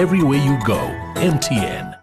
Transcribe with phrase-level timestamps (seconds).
[0.00, 0.78] everywhere you go.
[1.16, 1.94] MTN.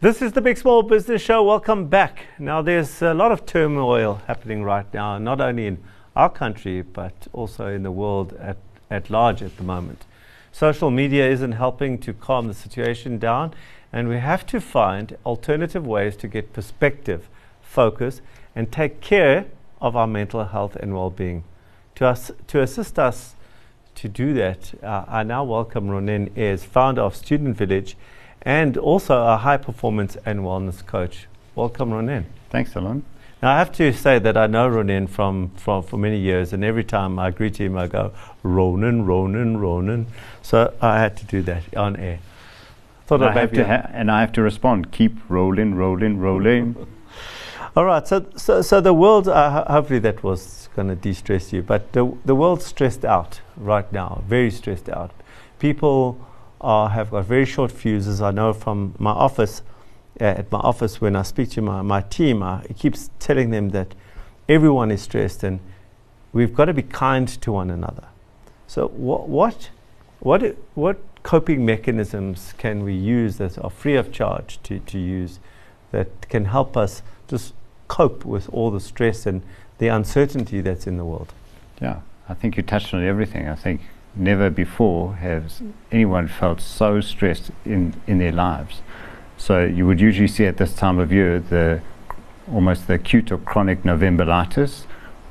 [0.00, 1.42] This is the Big Small Business Show.
[1.42, 2.24] Welcome back.
[2.38, 5.76] Now, there's a lot of turmoil happening right now, not only in
[6.16, 8.56] our country, but also in the world at,
[8.90, 10.06] at large at the moment.
[10.52, 13.52] Social media isn't helping to calm the situation down,
[13.92, 17.28] and we have to find alternative ways to get perspective,
[17.70, 18.20] focus,
[18.56, 19.46] and take care
[19.80, 21.44] of our mental health and well being.
[21.96, 23.34] To, us, to assist us
[23.94, 27.96] to do that, uh, I now welcome Ronen Ayres, founder of Student Village
[28.42, 31.26] and also a high performance and wellness coach.
[31.54, 32.24] Welcome, Ronen.
[32.48, 33.04] Thanks, Alon.
[33.42, 36.64] Now, I have to say that I know Ronen from, from for many years, and
[36.64, 38.12] every time I greet him, I go,
[38.44, 40.06] Ronen, Ronen, Ronen.
[40.42, 42.20] So I had to do that on air.
[43.06, 46.86] Thought I have to ha- and I have to respond, keep rolling, rolling, rolling.
[47.76, 51.52] All right, so, so, so the world, uh, hopefully that was going to de stress
[51.52, 55.12] you, but the, the world's stressed out right now, very stressed out.
[55.60, 56.18] People
[56.60, 58.20] are, have got very short fuses.
[58.20, 59.62] I know from my office,
[60.20, 63.68] uh, at my office, when I speak to my, my team, I keep telling them
[63.70, 63.94] that
[64.48, 65.60] everyone is stressed and
[66.32, 68.08] we've got to be kind to one another.
[68.66, 69.70] So, wh- what,
[70.18, 75.38] what, what coping mechanisms can we use that are free of charge to, to use
[75.92, 77.54] that can help us just
[77.90, 79.42] cope with all the stress and
[79.78, 81.34] the uncertainty that's in the world?
[81.82, 83.48] Yeah, I think you touched on everything.
[83.48, 83.80] I think
[84.14, 85.60] never before has
[85.90, 88.80] anyone felt so stressed in, in their lives.
[89.36, 91.80] So you would usually see at this time of year the
[92.52, 94.84] almost the acute or chronic Novemberitis,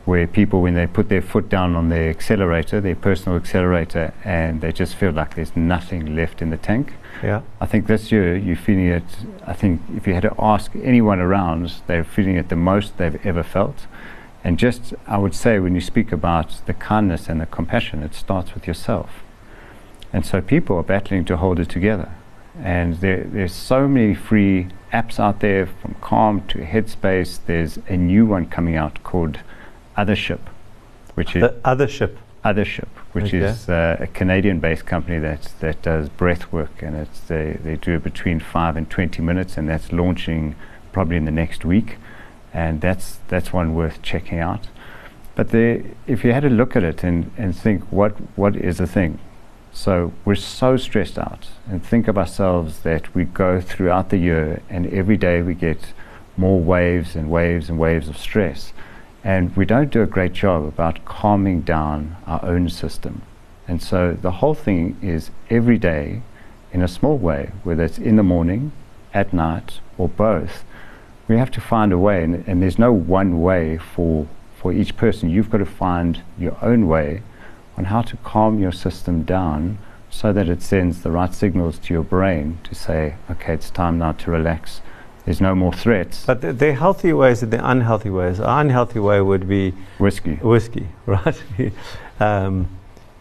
[0.05, 4.61] where people, when they put their foot down on their accelerator, their personal accelerator, and
[4.61, 6.93] they just feel like there's nothing left in the tank.
[7.23, 7.41] Yeah.
[7.59, 9.03] I think this year you're feeling it.
[9.45, 13.25] I think if you had to ask anyone around, they're feeling it the most they've
[13.25, 13.87] ever felt.
[14.43, 18.15] And just, I would say, when you speak about the kindness and the compassion, it
[18.15, 19.09] starts with yourself.
[20.13, 22.09] And so people are battling to hold it together.
[22.57, 27.39] And there, there's so many free apps out there, from Calm to Headspace.
[27.45, 29.39] There's a new one coming out called
[29.97, 30.39] Othership,
[31.15, 32.15] which is Othership.
[32.43, 33.39] Othership, which Okay.
[33.39, 37.95] is uh, a Canadian-based company that that does breath work, and it's they, they do
[37.95, 40.55] it between five and twenty minutes, and that's launching
[40.93, 41.97] probably in the next week,
[42.53, 44.67] and that's that's one worth checking out.
[45.35, 48.77] But the, if you had to look at it and, and think what what is
[48.77, 49.19] the thing,
[49.73, 54.61] so we're so stressed out, and think of ourselves that we go throughout the year,
[54.69, 55.93] and every day we get
[56.37, 58.71] more waves and waves and waves of stress.
[59.23, 63.21] And we don't do a great job about calming down our own system.
[63.67, 66.21] And so the whole thing is every day,
[66.71, 68.71] in a small way, whether it's in the morning,
[69.13, 70.63] at night, or both,
[71.27, 72.23] we have to find a way.
[72.23, 74.27] And, and there's no one way for,
[74.57, 75.29] for each person.
[75.29, 77.21] You've got to find your own way
[77.77, 79.77] on how to calm your system down
[80.09, 83.99] so that it sends the right signals to your brain to say, okay, it's time
[83.99, 84.81] now to relax.
[85.29, 86.25] There's no more threats.
[86.25, 88.39] But the, the healthy ways and the unhealthy ways.
[88.39, 90.37] An unhealthy way would be Whiskey.
[90.37, 91.39] whiskey, right?
[92.19, 92.67] um,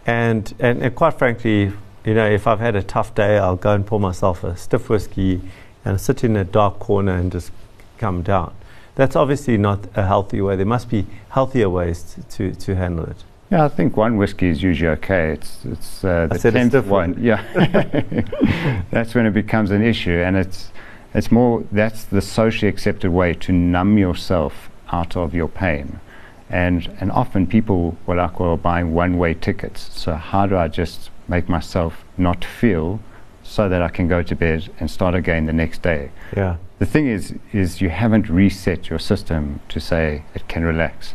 [0.07, 1.71] and, and and quite frankly,
[2.07, 4.89] you know, if I've had a tough day, I'll go and pour myself a stiff
[4.89, 5.43] whiskey
[5.85, 7.53] and sit in a dark corner and just
[7.99, 8.55] come down.
[8.95, 10.57] That's obviously not a healthy way.
[10.57, 13.23] There must be healthier ways to, to, handle it.
[13.51, 15.33] Yeah, I think one whiskey is usually okay.
[15.33, 17.23] It's it's uh, the a tenth one.
[17.23, 17.43] Yeah,
[18.91, 20.71] that's when it becomes an issue, and it's
[21.15, 26.01] it's more that's the socially accepted way to numb yourself out of your pain,
[26.51, 29.91] and and often people will like well buying one-way tickets.
[29.93, 33.01] So how do I just make myself not feel,
[33.43, 36.11] so that I can go to bed and start again the next day?
[36.37, 36.57] Yeah.
[36.79, 41.15] The thing is, is you haven't reset your system to say it can relax.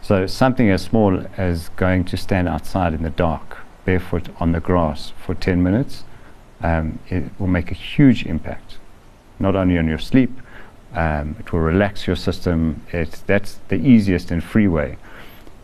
[0.00, 4.60] So something as small as going to stand outside in the dark, barefoot on the
[4.60, 6.04] grass for 10 minutes,
[6.62, 8.78] um, it will make a huge impact,
[9.38, 10.30] not only on your sleep,
[10.94, 12.82] um, it will relax your system.
[12.92, 14.96] It's, that's the easiest and free way.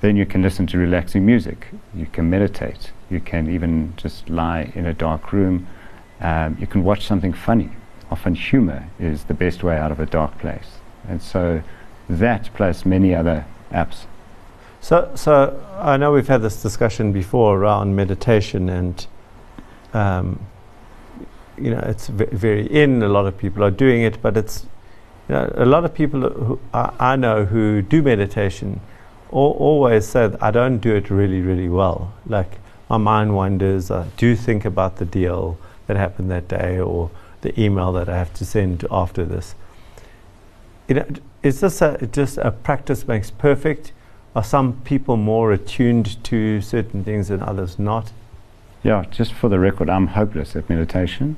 [0.00, 1.69] Then you can listen to relaxing music.
[1.94, 2.93] You can meditate.
[3.11, 5.67] You can even just lie in a dark room.
[6.20, 7.70] Um, you can watch something funny.
[8.11, 10.78] Often humor is the best way out of a dark place.
[11.08, 11.62] And so
[12.08, 14.06] that plus many other apps.
[14.81, 19.06] So, so I know we've had this discussion before around meditation, and
[19.93, 20.40] um,
[21.60, 23.02] you know it's ve- very in.
[23.02, 24.66] A lot of people are doing it, but it's
[25.28, 28.80] you know a lot of people who I, I know who do meditation
[29.32, 32.12] al- always say I don't do it really, really well.
[32.26, 32.58] Like
[32.88, 33.90] my mind wanders.
[33.90, 37.10] I do think about the deal that happened that day or
[37.42, 39.54] the email that I have to send after this.
[40.88, 41.06] you know,
[41.42, 43.92] is this a, just a practice makes perfect?
[44.36, 48.12] Are some people more attuned to certain things than others not?
[48.82, 51.37] Yeah, just for the record, I'm hopeless at meditation,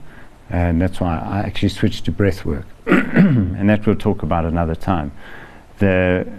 [0.49, 4.75] and that's why I actually switched to breath work, and that we'll talk about another
[4.77, 5.13] time.
[5.79, 6.31] The,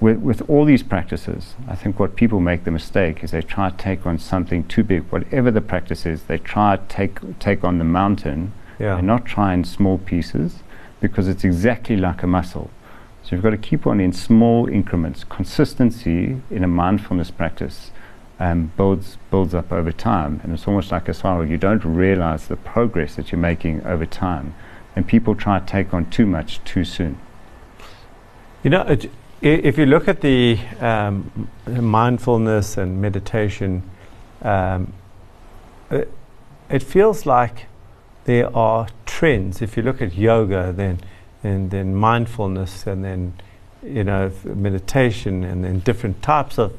[0.00, 3.70] with, with all these practices, I think what people make the mistake is they try
[3.70, 5.02] to take on something too big.
[5.10, 8.98] Whatever the practice is, they try to take, take on the mountain Yeah.
[8.98, 10.62] and not try in small pieces
[11.00, 12.70] because it's exactly like a muscle.
[13.22, 15.24] So you've got to keep on in small increments.
[15.24, 17.90] Consistency in a mindfulness practice
[18.40, 21.46] um, builds builds up over time, and it's almost like a spiral.
[21.46, 24.54] You don't realize the progress that you're making over time,
[24.96, 27.18] and people try to take on too much too soon.
[28.62, 29.10] You know, it,
[29.40, 33.82] if you look at the um, mindfulness and meditation,
[34.42, 34.92] um,
[35.90, 36.10] it,
[36.70, 37.66] it feels like
[38.24, 39.62] there are trends.
[39.62, 41.00] If you look at yoga, then
[41.42, 43.34] and then mindfulness, and then
[43.82, 46.76] you know meditation, and then different types of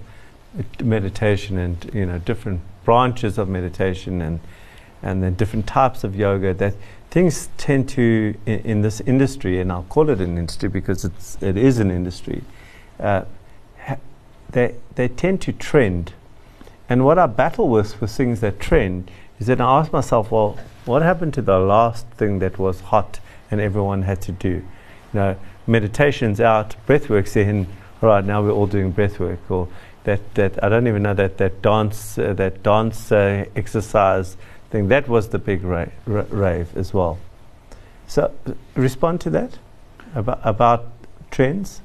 [0.81, 4.39] meditation, and you know different branches of meditation, and
[5.01, 6.53] and then different types of yoga.
[6.53, 6.75] That
[7.09, 11.37] things tend to in, in this industry, and I'll call it an industry because it's
[11.41, 12.43] it is an industry.
[12.99, 13.23] Uh,
[13.79, 13.97] ha-
[14.49, 16.13] they they tend to trend,
[16.89, 20.57] and what I battle with with things that trend is that I ask myself, well,
[20.85, 23.19] what happened to the last thing that was hot
[23.51, 24.49] and everyone had to do?
[24.49, 24.63] You
[25.13, 25.37] know,
[25.67, 27.67] meditation's out, breathwork's in.
[28.01, 29.67] Right now, we're all doing breathwork, or
[30.05, 34.37] that that I don't even know that that dance uh, that dance uh, exercise
[34.71, 34.87] thing.
[34.87, 37.19] That was the big ra- ra- rave as well.
[38.07, 38.31] So,
[38.75, 39.59] respond to that
[40.15, 40.85] about about
[41.31, 41.81] trends.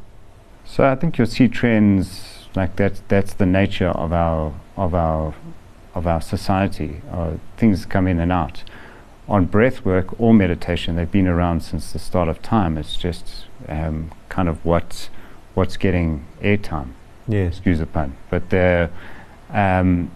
[0.64, 3.00] So I think you'll see trends like that.
[3.08, 5.34] That's the nature of our of our
[5.94, 7.02] of our society.
[7.10, 8.62] Uh, things come in and out.
[9.28, 12.76] On breath work or meditation, they've been around since the start of time.
[12.76, 15.08] It's just um, kind of what
[15.54, 16.92] what's getting airtime.
[17.30, 17.54] Yes.
[17.54, 18.16] Excuse the pun.
[18.28, 18.90] But the,
[19.50, 20.10] um,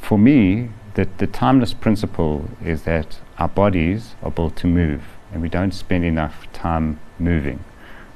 [0.00, 5.02] for me, the, the timeless principle is that our bodies are built to move,
[5.32, 7.64] and we don't spend enough time moving.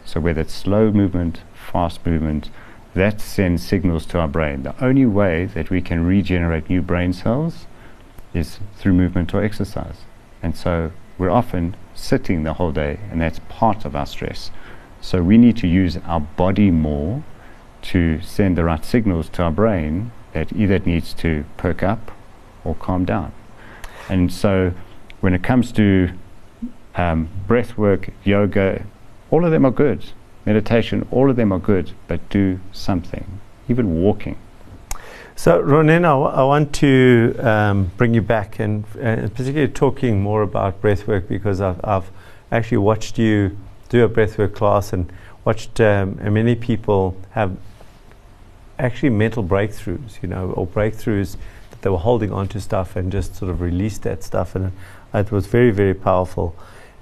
[0.05, 2.51] So whether it's slow movement, fast movement,
[2.95, 4.63] that sends signals to our brain.
[4.63, 7.67] The only way that we can regenerate new brain cells
[8.33, 10.03] is through movement or exercise.
[10.43, 14.53] And so we're often sitting the whole day, and that's part of our stress.
[15.01, 17.25] So we need to use our body more
[17.85, 22.11] to send the right signals to our brain that either it needs to perk up
[22.65, 23.33] or calm down.
[24.09, 24.73] And so
[25.21, 26.11] when it comes to
[26.97, 28.85] um, breath work, yoga,
[29.31, 30.05] all of them are good.
[30.47, 33.41] Meditation, all of them are good, but do something.
[33.69, 34.37] Even walking.
[35.37, 40.81] So, Ronen, I, want to um, bring you back and, and particularly talking more about
[40.81, 42.11] breathwork because I've, I've
[42.53, 43.57] actually watched you
[43.89, 45.13] do a breathwork class and
[45.45, 47.57] watched um, many people have
[48.79, 51.37] actually mental breakthroughs, you know, or breakthroughs
[51.71, 54.55] that they were holding on to stuff and just sort of released that stuff.
[54.55, 54.73] And
[55.13, 56.57] it was very, very powerful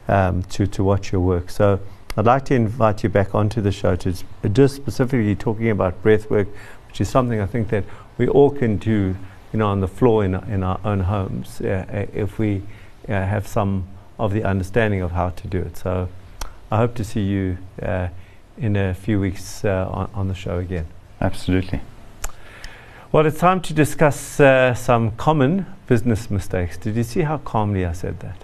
[0.09, 1.51] um, to, to watch your work.
[1.51, 1.81] So,
[2.15, 4.15] I'd like to invite you back onto the show to
[4.53, 6.47] just specifically talking about breath work,
[6.89, 7.85] which is something I think that
[8.19, 9.17] we all can do,
[9.51, 12.63] you know, on the floor in, in our own homes uh, uh, if we
[13.09, 15.79] uh, have some of the understanding of how to do it.
[15.79, 16.11] So
[16.71, 18.09] I hope to see you uh,
[18.59, 20.87] in a few weeks on, on the show again.
[21.23, 21.81] Absolutely.
[23.13, 26.77] Well, it's time to discuss uh, some common business mistakes.
[26.77, 28.37] Did you see how calmly I said that?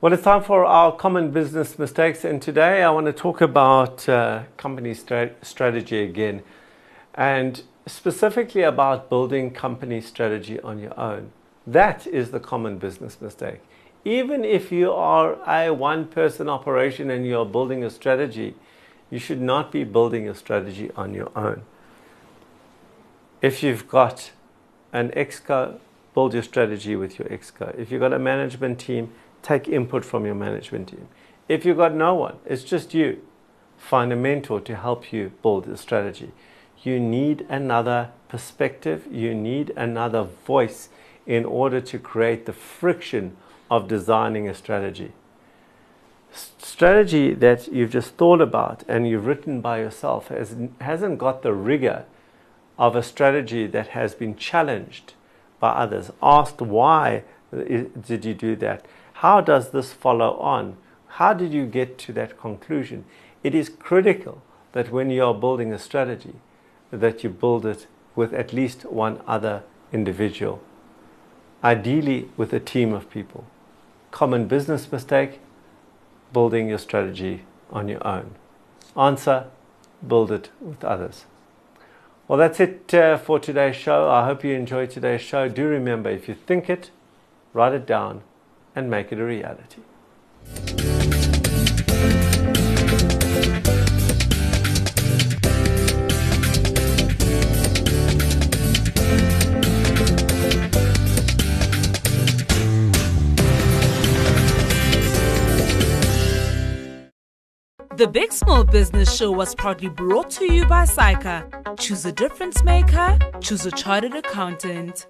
[0.00, 4.08] Well, it's time for our common business mistakes, and today I want to talk about
[4.08, 6.42] uh, company stra- strategy again,
[7.14, 11.30] and specifically about building company strategy on your own.
[11.68, 13.60] That is the common business mistake.
[14.04, 18.54] Even if you are a one person operation and you're building a strategy,
[19.10, 21.62] you should not be building a strategy on your own.
[23.42, 24.32] If you've got
[24.92, 25.78] an exco,
[26.14, 27.76] build your strategy with your exco.
[27.78, 31.08] If you've got a management team, take input from your management team.
[31.48, 33.22] If you've got no one, it's just you,
[33.76, 36.32] find a mentor to help you build a strategy.
[36.82, 40.88] You need another perspective, you need another voice
[41.26, 43.36] in order to create the friction
[43.70, 45.12] of designing a strategy.
[46.32, 51.52] Strategy that you've just thought about and you've written by yourself has, hasn't got the
[51.52, 52.04] rigor
[52.78, 55.14] of a strategy that has been challenged
[55.58, 57.22] by others, asked why
[57.52, 58.86] did you do that?
[59.14, 60.76] How does this follow on?
[61.06, 63.04] How did you get to that conclusion?
[63.42, 66.34] It is critical that when you are building a strategy,
[66.90, 69.62] that you build it with at least one other
[69.92, 70.62] individual,
[71.62, 73.44] ideally with a team of people.
[74.10, 75.40] Common business mistake,
[76.32, 78.34] building your strategy on your own.
[78.96, 79.46] Answer,
[80.06, 81.24] build it with others.
[82.26, 84.08] Well, that's it uh, for today's show.
[84.08, 85.48] I hope you enjoyed today's show.
[85.48, 86.90] Do remember, if you think it,
[87.52, 88.22] write it down
[88.74, 89.82] and make it a reality.
[108.00, 111.76] The Big Small Business Show was proudly brought to you by SAICA.
[111.78, 115.06] Choose a difference maker, choose a chartered accountant.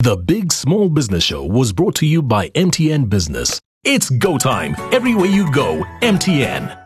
[0.00, 3.62] The Big Small Business Show was brought to you by MTN Business.
[3.82, 4.76] It's go time.
[4.92, 6.84] Everywhere you go, MTN.